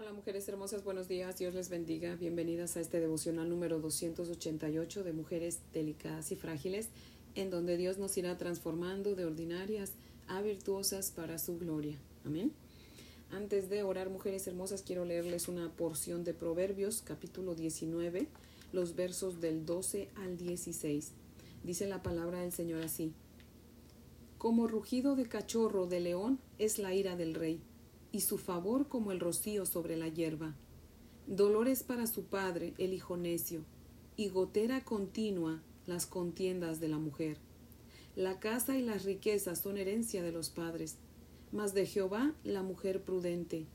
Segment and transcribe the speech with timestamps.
[0.00, 2.14] Hola mujeres hermosas, buenos días, Dios les bendiga.
[2.14, 6.88] Bienvenidas a este devocional número 288 de mujeres delicadas y frágiles,
[7.34, 9.94] en donde Dios nos irá transformando de ordinarias
[10.28, 11.98] a virtuosas para su gloria.
[12.24, 12.52] Amén.
[13.32, 18.28] Antes de orar, mujeres hermosas, quiero leerles una porción de Proverbios, capítulo 19,
[18.72, 21.10] los versos del 12 al 16.
[21.64, 23.14] Dice la palabra del Señor así.
[24.38, 27.60] Como rugido de cachorro de león es la ira del rey
[28.18, 30.56] y su favor como el rocío sobre la hierba.
[31.28, 33.62] Dolores para su padre, el hijo necio,
[34.16, 37.36] y gotera continua las contiendas de la mujer.
[38.16, 40.96] La casa y las riquezas son herencia de los padres,
[41.52, 43.66] mas de Jehová la mujer prudente.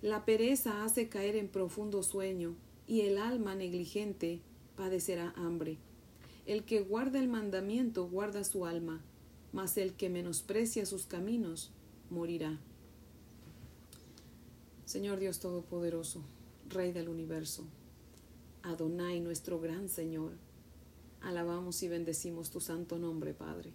[0.00, 4.40] La pereza hace caer en profundo sueño, y el alma negligente
[4.76, 5.76] padecerá hambre.
[6.46, 9.02] El que guarda el mandamiento guarda su alma,
[9.52, 11.70] mas el que menosprecia sus caminos
[12.08, 12.58] morirá.
[14.88, 16.22] Señor Dios Todopoderoso,
[16.70, 17.64] Rey del universo,
[18.62, 20.32] Adonai, nuestro gran Señor,
[21.20, 23.70] alabamos y bendecimos tu santo nombre, Padre.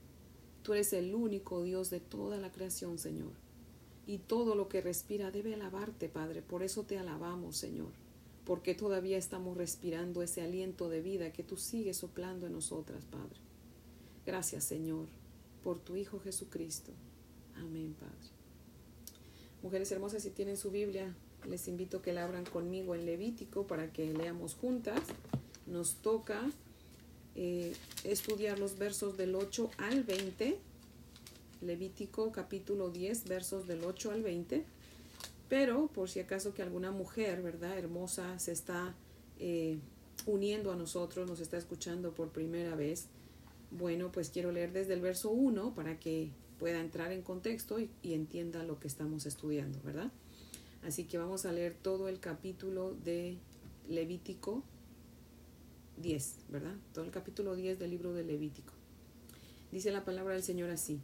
[0.63, 3.29] Tú eres el único Dios de toda la creación, Señor.
[4.07, 6.41] Y todo lo que respira debe alabarte, Padre.
[6.41, 7.91] Por eso te alabamos, Señor.
[8.43, 13.39] Porque todavía estamos respirando ese aliento de vida que tú sigues soplando en nosotras, Padre.
[14.25, 15.05] Gracias, Señor,
[15.63, 16.91] por tu Hijo Jesucristo.
[17.55, 18.32] Amén, Padre.
[19.63, 21.15] Mujeres hermosas, si tienen su Biblia,
[21.47, 24.99] les invito a que la abran conmigo en Levítico para que leamos juntas.
[25.67, 26.41] Nos toca
[27.35, 30.59] eh, estudiar los versos del 8 al 20.
[31.61, 34.65] Levítico capítulo 10, versos del 8 al 20.
[35.47, 37.77] Pero por si acaso que alguna mujer, ¿verdad?
[37.77, 38.93] Hermosa se está
[39.39, 39.77] eh,
[40.25, 43.07] uniendo a nosotros, nos está escuchando por primera vez.
[43.71, 47.89] Bueno, pues quiero leer desde el verso 1 para que pueda entrar en contexto y,
[48.03, 50.11] entienda lo que estamos estudiando, ¿verdad?
[50.83, 53.37] Así que vamos a leer todo el capítulo de
[53.89, 54.63] Levítico
[55.97, 56.75] 10, ¿verdad?
[56.93, 58.73] Todo el capítulo 10 del libro de Levítico.
[59.71, 60.99] Dice la palabra del Señor así.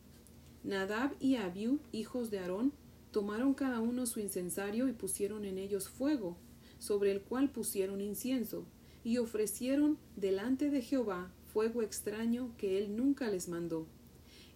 [0.63, 2.73] Nadab y Abiú, hijos de Aarón,
[3.11, 6.37] tomaron cada uno su incensario y pusieron en ellos fuego,
[6.79, 8.65] sobre el cual pusieron incienso,
[9.03, 13.87] y ofrecieron delante de Jehová fuego extraño que él nunca les mandó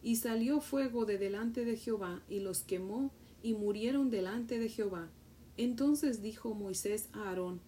[0.03, 5.09] y salió fuego de delante de Jehová, y los quemó, y murieron delante de Jehová.
[5.56, 7.62] Entonces dijo Moisés a Aarón,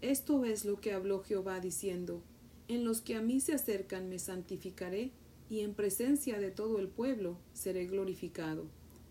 [0.00, 2.22] Esto es lo que habló Jehová diciendo,
[2.68, 5.10] En los que a mí se acercan me santificaré,
[5.50, 8.66] y en presencia de todo el pueblo seré glorificado.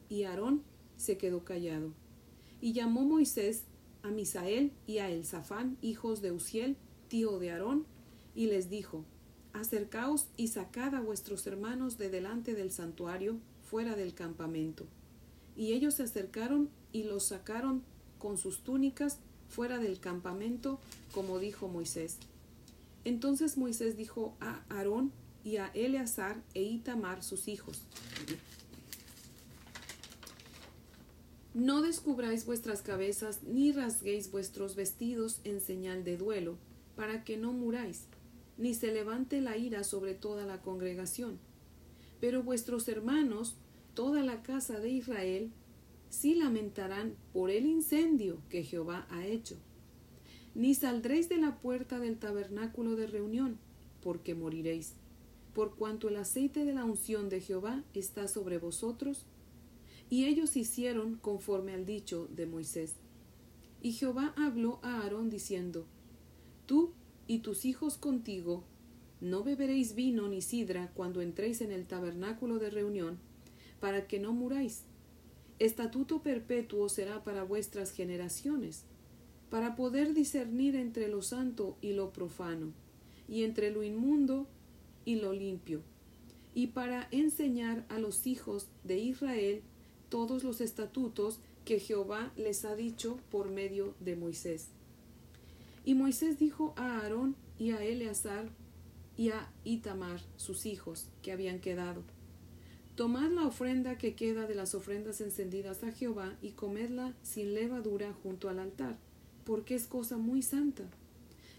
[0.07, 0.63] Y Aarón
[0.95, 1.93] se quedó callado.
[2.61, 3.65] Y llamó Moisés
[4.03, 6.77] a Misael y a Elzafán, hijos de Uziel,
[7.09, 7.85] tío de Aarón,
[8.35, 9.03] y les dijo,
[9.59, 13.35] Acercaos y sacad a vuestros hermanos de delante del santuario,
[13.69, 14.85] fuera del campamento.
[15.57, 17.83] Y ellos se acercaron y los sacaron
[18.19, 19.17] con sus túnicas
[19.49, 20.79] fuera del campamento,
[21.11, 22.19] como dijo Moisés.
[23.03, 25.11] Entonces Moisés dijo a Aarón
[25.43, 27.81] y a Eleazar e Itamar sus hijos.
[31.53, 36.55] No descubráis vuestras cabezas ni rasguéis vuestros vestidos en señal de duelo,
[36.95, 38.05] para que no muráis
[38.59, 41.39] ni se levante la ira sobre toda la congregación.
[42.19, 43.55] Pero vuestros hermanos,
[43.93, 45.51] toda la casa de Israel,
[46.09, 49.55] sí lamentarán por el incendio que Jehová ha hecho.
[50.55, 53.57] Ni saldréis de la puerta del tabernáculo de reunión,
[54.01, 54.93] porque moriréis,
[55.53, 59.25] por cuanto el aceite de la unción de Jehová está sobre vosotros.
[60.09, 62.95] Y ellos hicieron conforme al dicho de Moisés.
[63.81, 65.85] Y Jehová habló a Aarón diciendo,
[66.65, 66.91] Tú
[67.29, 68.63] y tus hijos contigo,
[69.21, 73.19] no beberéis vino ni sidra cuando entréis en el tabernáculo de reunión,
[73.79, 74.81] para que no muráis.
[75.59, 78.83] Estatuto perpetuo será para vuestras generaciones,
[79.51, 82.73] para poder discernir entre lo santo y lo profano,
[83.27, 84.47] y entre lo inmundo
[85.05, 85.83] y lo limpio,
[86.55, 89.61] y para enseñar a los hijos de Israel
[90.09, 94.69] todos los estatutos que Jehová les ha dicho por medio de Moisés.
[95.89, 98.47] Y Moisés dijo a Aarón y a Eleazar
[99.17, 102.03] y a Itamar, sus hijos, que habían quedado,
[102.93, 108.13] Tomad la ofrenda que queda de las ofrendas encendidas a Jehová y comedla sin levadura
[108.21, 108.99] junto al altar,
[109.45, 110.83] porque es cosa muy santa.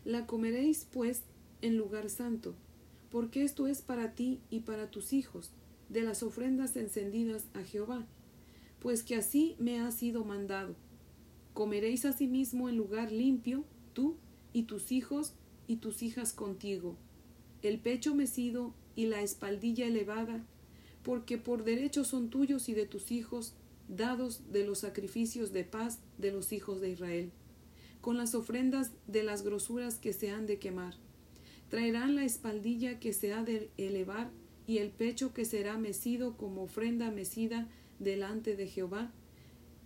[0.05, 1.25] La comeréis, pues,
[1.61, 2.55] en lugar santo,
[3.11, 5.51] porque esto es para ti y para tus hijos,
[5.89, 8.07] de las ofrendas encendidas a Jehová,
[8.79, 10.77] pues que así me ha sido mandado.
[11.53, 14.17] Comeréis asimismo en lugar limpio, tú
[14.53, 15.35] y tus hijos
[15.67, 16.97] y tus hijas contigo,
[17.63, 20.45] el pecho mecido y la espaldilla elevada,
[21.03, 23.55] porque por derecho son tuyos y de tus hijos,
[23.89, 27.33] dados de los sacrificios de paz de los hijos de Israel,
[28.01, 30.95] con las ofrendas de las grosuras que se han de quemar.
[31.69, 34.31] Traerán la espaldilla que se ha de elevar
[34.67, 39.13] y el pecho que será mecido como ofrenda mecida delante de Jehová,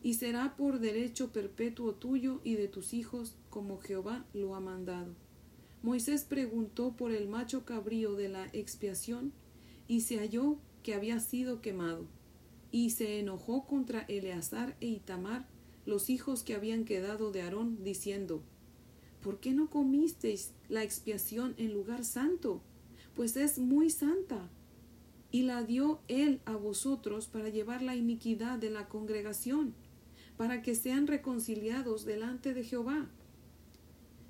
[0.03, 5.15] y será por derecho perpetuo tuyo y de tus hijos, como Jehová lo ha mandado.
[5.81, 9.33] Moisés preguntó por el macho cabrío de la expiación,
[9.87, 12.05] y se halló que había sido quemado,
[12.73, 15.47] y se enojó contra Eleazar e Itamar,
[15.87, 18.43] los hijos que habían quedado de Aarón, diciendo,
[19.23, 22.61] ¿Por qué no comisteis la expiación en lugar santo?
[23.15, 24.51] Pues es muy santa.
[25.31, 29.75] Y la dio él a vosotros para llevar la iniquidad de la congregación,
[30.37, 33.09] para que sean reconciliados delante de Jehová.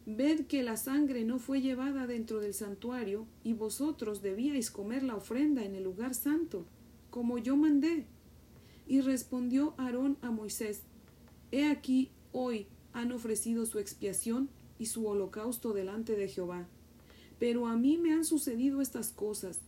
[0.07, 5.17] Ved que la sangre no fue llevada dentro del santuario, y vosotros debíais comer la
[5.17, 6.67] ofrenda en el lugar santo,
[7.09, 8.07] como yo mandé.
[8.87, 10.83] Y respondió Aarón a Moisés,
[11.51, 16.69] He aquí hoy han ofrecido su expiación y su holocausto delante de Jehová.
[17.39, 19.61] Pero a mí me han sucedido estas cosas,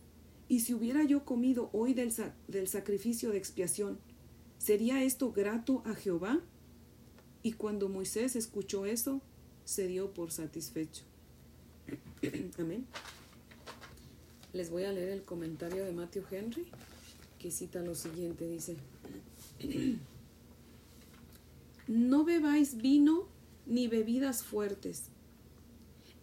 [0.47, 2.13] y si hubiera yo comido hoy del,
[2.47, 3.99] del sacrificio de expiación,
[4.59, 6.41] ¿sería esto grato a Jehová?
[7.41, 9.21] Y cuando Moisés escuchó eso,
[9.67, 11.03] se dio por satisfecho.
[12.57, 12.85] Amén.
[14.53, 16.67] Les voy a leer el comentario de Matthew Henry,
[17.37, 18.77] que cita lo siguiente, dice,
[21.87, 23.27] no bebáis vino
[23.65, 25.09] ni bebidas fuertes.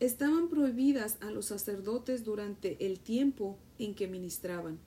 [0.01, 4.79] Estaban prohibidas a los sacerdotes durante el tiempo en que ministraban.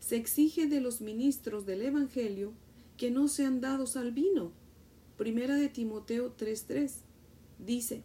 [0.00, 2.52] Se exige de los ministros del Evangelio
[2.96, 4.50] que no sean dados al vino.
[5.16, 7.05] Primera de Timoteo 3:3
[7.58, 8.02] dice,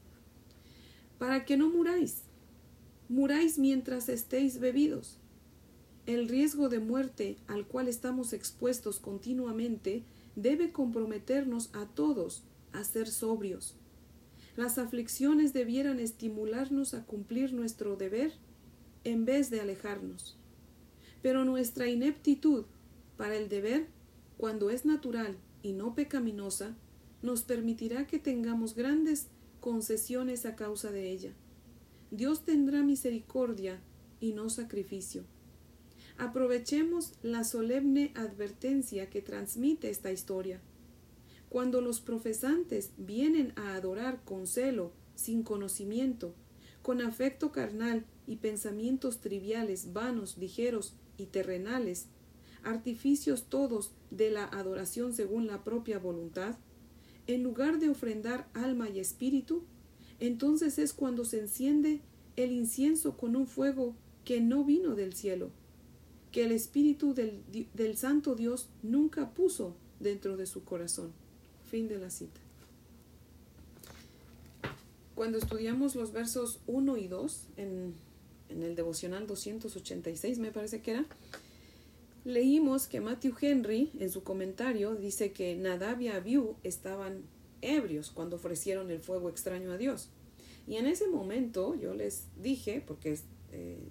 [1.18, 2.24] para que no muráis,
[3.10, 5.18] muráis mientras estéis bebidos.
[6.08, 10.04] El riesgo de muerte al cual estamos expuestos continuamente
[10.36, 12.44] debe comprometernos a todos
[12.74, 13.76] a ser sobrios.
[14.56, 18.34] Las aflicciones debieran estimularnos a cumplir nuestro deber
[19.04, 20.38] en vez de alejarnos.
[21.22, 22.66] Pero nuestra ineptitud
[23.18, 23.88] para el deber,
[24.38, 26.76] cuando es natural y no pecaminosa,
[27.22, 29.28] nos permitirá que tengamos grandes
[29.62, 31.32] concesiones a causa de ella.
[32.10, 33.80] Dios tendrá misericordia
[34.20, 35.24] y no sacrificio.
[36.18, 40.60] Aprovechemos la solemne advertencia que transmite esta historia.
[41.48, 46.34] Cuando los profesantes vienen a adorar con celo, sin conocimiento,
[46.82, 52.08] con afecto carnal y pensamientos triviales, vanos, ligeros y terrenales,
[52.64, 56.58] artificios todos de la adoración según la propia voluntad,
[57.28, 59.64] en lugar de ofrendar alma y espíritu,
[60.20, 62.02] entonces es cuando se enciende
[62.36, 63.96] el incienso con un fuego
[64.26, 65.50] que no vino del cielo,
[66.32, 71.12] que el espíritu del, del santo Dios nunca puso dentro de su corazón.
[71.70, 72.40] Fin de la cita.
[75.16, 77.94] Cuando estudiamos los versos 1 y 2 en,
[78.50, 81.06] en el devocional 286, me parece que era,
[82.24, 87.24] leímos que Matthew Henry, en su comentario, dice que Nadab y Abiú estaban
[87.62, 90.10] ebrios cuando ofrecieron el fuego extraño a Dios.
[90.68, 93.18] Y en ese momento yo les dije, porque
[93.52, 93.90] eh,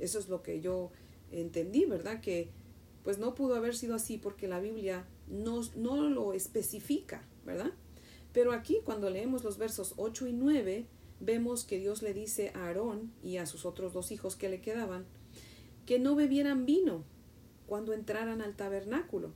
[0.00, 0.90] eso es lo que yo
[1.30, 2.20] entendí, ¿verdad?
[2.20, 2.50] Que
[3.02, 7.72] pues no pudo haber sido así porque la Biblia no, no lo especifica, ¿verdad?
[8.32, 10.86] Pero aquí cuando leemos los versos 8 y 9,
[11.20, 14.60] vemos que Dios le dice a Aarón y a sus otros dos hijos que le
[14.60, 15.06] quedaban
[15.86, 17.04] que no bebieran vino
[17.72, 19.32] cuando entraran al tabernáculo.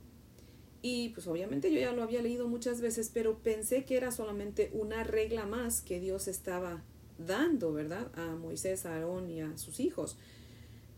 [0.83, 4.69] Y pues obviamente yo ya lo había leído muchas veces, pero pensé que era solamente
[4.73, 6.83] una regla más que Dios estaba
[7.17, 8.11] dando, ¿verdad?
[8.13, 10.19] A Moisés, a Aarón y a sus hijos.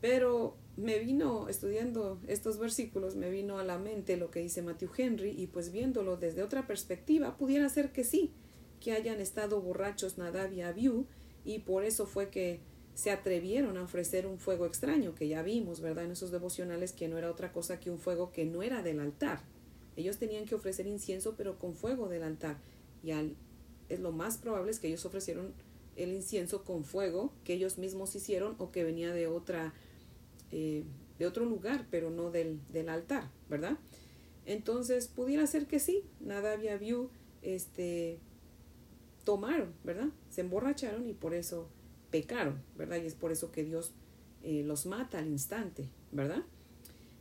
[0.01, 4.89] Pero me vino, estudiando estos versículos, me vino a la mente lo que dice Matthew
[4.97, 8.33] Henry y pues viéndolo desde otra perspectiva, pudiera ser que sí,
[8.81, 11.05] que hayan estado borrachos Nadab y Abiú
[11.45, 12.59] y por eso fue que
[12.99, 16.03] se atrevieron a ofrecer un fuego extraño, que ya vimos, ¿verdad?
[16.03, 18.99] En esos devocionales que no era otra cosa que un fuego que no era del
[18.99, 19.39] altar.
[19.95, 22.57] Ellos tenían que ofrecer incienso, pero con fuego del altar.
[23.01, 23.37] Y al,
[23.87, 25.53] es lo más probable es que ellos ofrecieron
[25.95, 29.73] el incienso con fuego que ellos mismos hicieron o que venía de otra
[30.51, 30.83] eh,
[31.17, 33.77] de otro lugar, pero no del, del, altar, ¿verdad?
[34.45, 37.09] Entonces pudiera ser que sí, nada había vio,
[37.43, 38.19] este,
[39.23, 40.09] tomaron, ¿verdad?
[40.29, 41.69] Se emborracharon y por eso
[42.11, 42.97] pecaron, ¿verdad?
[43.01, 43.93] Y es por eso que Dios
[44.43, 46.43] eh, los mata al instante, ¿verdad?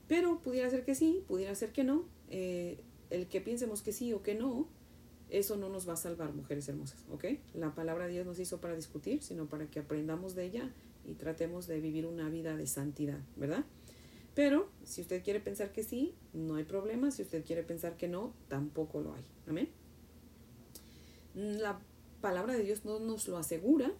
[0.06, 2.06] Pero pudiera ser que sí, pudiera ser que no.
[2.30, 2.78] Eh,
[3.10, 4.68] el que piensemos que sí o que no,
[5.30, 7.24] eso no nos va a salvar, mujeres hermosas, ¿ok?
[7.54, 10.72] La palabra de Dios nos hizo para discutir, sino para que aprendamos de ella
[11.06, 13.64] y tratemos de vivir una vida de santidad, ¿verdad?
[14.38, 17.10] Pero si usted quiere pensar que sí, no hay problema.
[17.10, 19.24] Si usted quiere pensar que no, tampoco lo hay.
[19.48, 19.68] Amén.
[21.34, 21.80] La
[22.20, 23.92] palabra de Dios no nos lo asegura,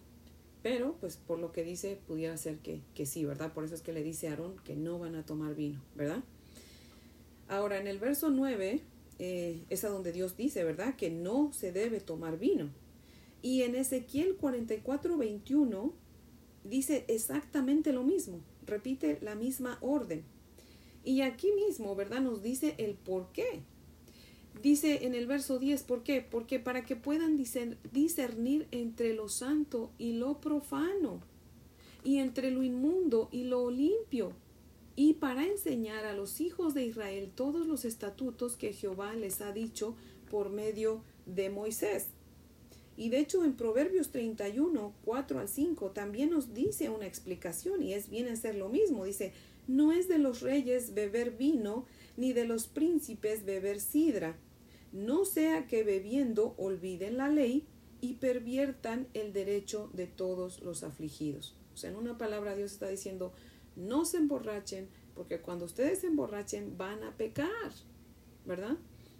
[0.61, 3.53] pero pues por lo que dice pudiera ser que, que sí, ¿verdad?
[3.53, 6.23] Por eso es que le dice a Aarón que no van a tomar vino, ¿verdad?
[7.47, 8.81] Ahora en el verso 9
[9.19, 10.95] eh, es a donde Dios dice, ¿verdad?
[10.95, 12.69] Que no se debe tomar vino.
[13.41, 15.93] Y en Ezequiel 44, 21
[16.63, 20.23] dice exactamente lo mismo, repite la misma orden.
[21.03, 22.21] Y aquí mismo, ¿verdad?
[22.21, 23.61] Nos dice el por qué.
[24.61, 26.21] Dice en el verso 10, ¿por qué?
[26.21, 31.21] Porque para que puedan discernir entre lo santo y lo profano,
[32.03, 34.33] y entre lo inmundo y lo limpio,
[34.95, 39.53] y para enseñar a los hijos de Israel todos los estatutos que Jehová les ha
[39.53, 39.95] dicho
[40.29, 42.07] por medio de Moisés.
[42.97, 47.93] Y de hecho en Proverbios 31, 4 al 5 también nos dice una explicación y
[47.93, 49.05] es bien hacer lo mismo.
[49.05, 49.31] Dice,
[49.69, 51.85] no es de los reyes beber vino,
[52.19, 54.35] ni de los príncipes beber sidra,
[54.91, 57.65] no sea que bebiendo olviden la ley
[58.01, 61.55] y perviertan el derecho de todos los afligidos.
[61.73, 63.31] O sea, en una palabra Dios está diciendo,
[63.77, 67.71] no se emborrachen, porque cuando ustedes se emborrachen van a pecar,
[68.45, 68.75] ¿verdad?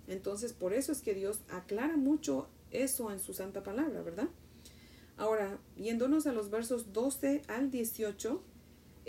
[0.08, 4.28] Entonces, por eso es que Dios aclara mucho eso en su santa palabra, ¿verdad?
[5.16, 8.44] Ahora, yéndonos a los versos 12 al 18,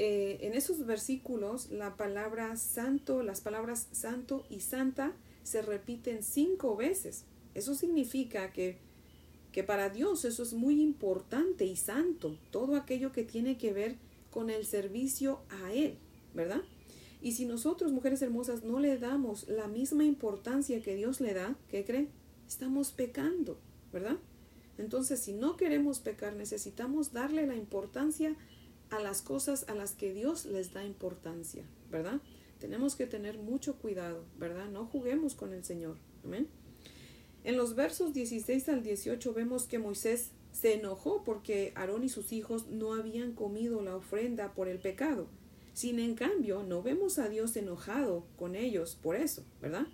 [0.02, 6.74] eh, en esos versículos la palabra santo, las palabras santo y santa se repiten cinco
[6.74, 7.26] veces.
[7.52, 8.78] Eso significa que,
[9.52, 13.96] que para Dios eso es muy importante y santo, todo aquello que tiene que ver
[14.30, 15.98] con el servicio a Él,
[16.32, 16.62] ¿verdad?
[17.20, 21.58] Y si nosotros, mujeres hermosas, no le damos la misma importancia que Dios le da,
[21.68, 22.08] ¿qué creen?
[22.48, 23.58] Estamos pecando,
[23.92, 24.16] ¿verdad?
[24.78, 28.34] Entonces, si no queremos pecar, necesitamos darle la importancia
[28.90, 32.20] a las cosas a las que Dios les da importancia, ¿verdad?
[32.58, 34.68] Tenemos que tener mucho cuidado, ¿verdad?
[34.68, 35.96] No juguemos con el Señor.
[36.24, 36.48] Amén.
[37.42, 42.32] En los versos 16 al 18 vemos que Moisés se enojó porque Aarón y sus
[42.32, 45.26] hijos no habían comido la ofrenda por el pecado.
[45.72, 49.86] Sin en cambio, no vemos a Dios enojado con ellos por eso, ¿verdad?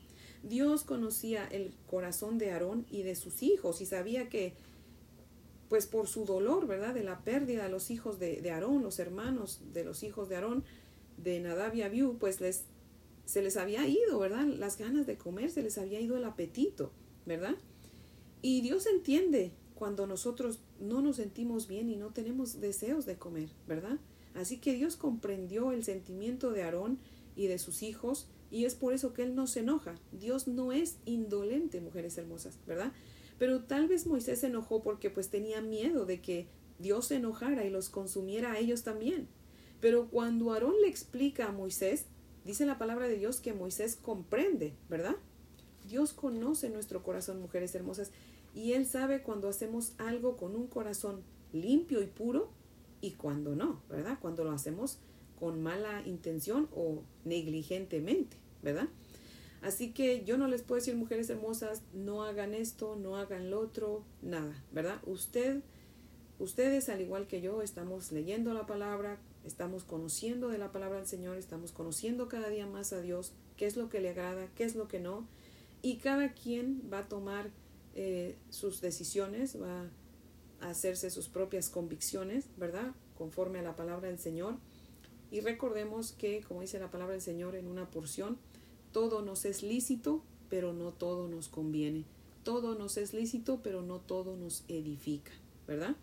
[0.43, 4.55] Dios conocía el corazón de Aarón y de sus hijos y sabía que,
[5.69, 6.95] pues por su dolor, ¿verdad?
[6.95, 10.37] De la pérdida de los hijos de, de Aarón, los hermanos de los hijos de
[10.37, 10.65] Aarón,
[11.17, 12.65] de Nadab y pues les,
[13.25, 14.47] se les había ido, ¿verdad?
[14.47, 16.93] Las ganas de comer, se les había ido el apetito,
[17.25, 17.57] ¿verdad?
[18.43, 23.49] Y Dios entiende cuando nosotros no nos sentimos bien y no tenemos deseos de comer,
[23.67, 23.99] ¿verdad?
[24.35, 26.99] Así que Dios comprendió el sentimiento de Aarón
[27.35, 29.97] y de sus hijos y es por eso que Él no se enoja.
[30.13, 32.93] Dios no es indolente, mujeres hermosas, ¿verdad?
[33.39, 36.47] Pero tal vez Moisés se enojó porque pues tenía miedo de que
[36.79, 39.29] Dios se enojara y los consumiera a ellos también.
[39.81, 42.07] Pero cuando Aarón le explica a Moisés,
[42.45, 45.17] dice la palabra de Dios que Moisés comprende, ¿verdad?
[45.87, 48.11] Dios conoce nuestro corazón, mujeres hermosas,
[48.55, 51.23] y Él sabe cuando hacemos algo con un corazón
[51.53, 52.51] limpio y puro
[53.01, 54.19] y cuando no, ¿verdad?
[54.21, 54.99] Cuando lo hacemos
[55.39, 58.89] con mala intención o negligentemente, ¿verdad?
[59.63, 63.61] Así que yo no les puedo decir, mujeres hermosas, no hagan esto, no hagan lo
[63.61, 65.01] otro, nada, ¿verdad?
[65.07, 65.63] Usted,
[66.39, 71.07] ustedes, al igual que yo, estamos leyendo la palabra, estamos conociendo de la palabra del
[71.07, 74.65] Señor, estamos conociendo cada día más a Dios, qué es lo que le agrada, qué
[74.65, 75.27] es lo que no,
[75.83, 77.51] y cada quien va a tomar
[77.95, 79.89] eh, sus decisiones, va
[80.61, 82.93] a hacerse sus propias convicciones, ¿verdad?
[83.17, 84.57] Conforme a la palabra del Señor.
[85.31, 88.39] Y recordemos que, como dice la palabra del Señor en una porción,
[88.93, 92.05] todo nos es lícito, pero no todo nos conviene.
[92.45, 95.33] Todo nos es lícito, pero no todo nos edifica,
[95.67, 95.97] ¿verdad?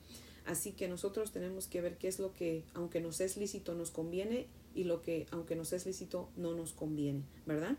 [0.46, 3.92] Así que nosotros tenemos que ver qué es lo que, aunque nos es lícito, nos
[3.92, 7.78] conviene y lo que, aunque nos es lícito, no nos conviene, ¿verdad?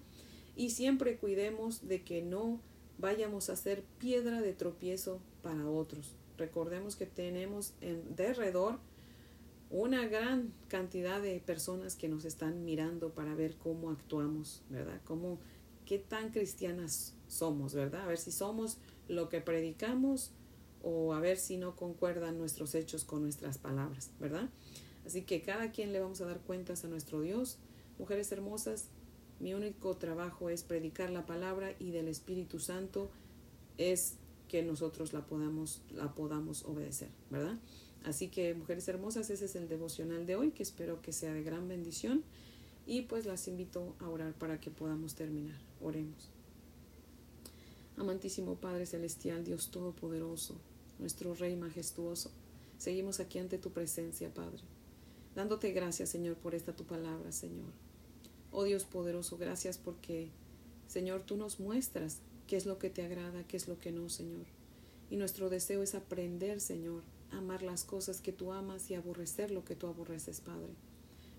[0.57, 2.61] Y siempre cuidemos de que no
[2.99, 6.15] vayamos a ser piedra de tropiezo para otros.
[6.39, 8.79] Recordemos que tenemos en derredor
[9.75, 15.01] una gran cantidad de personas que nos están mirando para ver cómo actuamos, ¿verdad?
[15.05, 15.41] Cómo,
[15.85, 18.03] qué tan cristianas somos, ¿verdad?
[18.03, 18.79] A ver si somos
[19.09, 20.31] lo que predicamos
[20.81, 24.49] o a ver si no concuerdan nuestros hechos con nuestras palabras, ¿verdad?
[25.05, 27.59] Así que cada quien le vamos a dar cuentas a nuestro Dios.
[27.99, 28.91] Mujeres hermosas,
[29.41, 33.11] mi único trabajo es predicar la palabra y del Espíritu Santo
[33.77, 37.59] es que nosotros la podamos, la podamos obedecer, ¿verdad?
[38.05, 41.43] Así que, mujeres hermosas, ese es el devocional de hoy, que espero que sea de
[41.43, 42.23] gran bendición.
[42.87, 45.59] Y pues las invito a orar para que podamos terminar.
[45.81, 46.31] Oremos.
[47.97, 50.57] Amantísimo Padre Celestial, Dios Todopoderoso,
[50.99, 52.33] nuestro Rey majestuoso,
[52.77, 54.63] seguimos aquí ante tu presencia, Padre,
[55.37, 57.71] dándote gracias, Señor, por esta tu palabra, Señor.
[58.51, 60.31] Oh Dios poderoso, gracias porque,
[60.89, 62.19] Señor, tú nos muestras
[62.49, 64.47] qué es lo que te agrada, qué es lo que no, Señor.
[65.09, 67.03] Y nuestro deseo es aprender, Señor,
[67.39, 70.75] amar las cosas que tú amas y aborrecer lo que tú aborreces, Padre.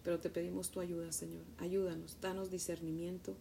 [0.03, 1.43] Pero te pedimos tu ayuda, Señor.
[1.57, 3.35] Ayúdanos, danos discernimiento,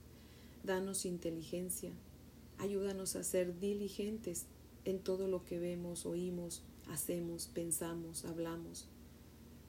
[0.63, 1.93] danos inteligencia,
[2.59, 4.47] ayúdanos a ser diligentes
[4.85, 8.87] en todo lo que vemos, oímos, hacemos, pensamos, hablamos.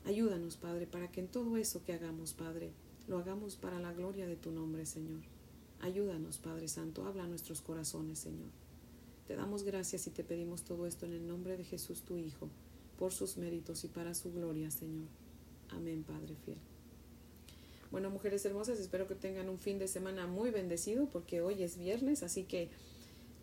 [0.06, 2.72] Ayúdanos, Padre, para que en todo eso que hagamos, Padre,
[3.08, 5.22] lo hagamos para la gloria de tu nombre, Señor.
[5.82, 8.50] Ayúdanos, Padre Santo, habla nuestros corazones, Señor.
[9.28, 12.50] Te damos gracias y te pedimos todo esto en el nombre de Jesús, tu Hijo,
[12.98, 15.08] por sus méritos y para su gloria, Señor.
[15.70, 16.58] Amén, Padre fiel.
[17.92, 21.78] Bueno, mujeres hermosas, espero que tengan un fin de semana muy bendecido porque hoy es
[21.78, 22.70] viernes, así que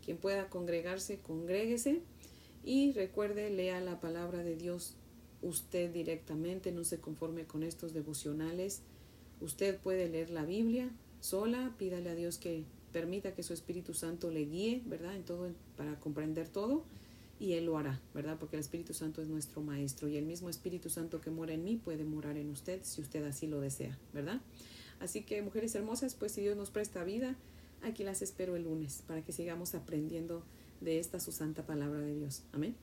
[0.05, 2.03] quien pueda congregarse, congréguese
[2.65, 4.95] y recuerde, lea la palabra de Dios
[5.43, 8.83] usted directamente, no se conforme con estos devocionales.
[9.41, 10.91] Usted puede leer la Biblia
[11.21, 15.17] sola, pídale a Dios que permita que su Espíritu Santo le guíe, ¿verdad?
[15.17, 16.85] En todo, para comprender todo,
[17.43, 18.37] y Él lo hará, ¿verdad?
[18.39, 21.65] Porque el Espíritu Santo es nuestro Maestro, y el mismo Espíritu Santo que mora en
[21.65, 24.41] mí puede morar en usted si usted así lo desea, ¿verdad?
[25.01, 27.35] Así que, mujeres hermosas, pues si Dios nos presta vida,
[27.83, 30.45] aquí las espero el lunes para que sigamos aprendiendo
[30.81, 32.45] de esta su santa palabra de Dios.
[32.53, 32.77] Amén.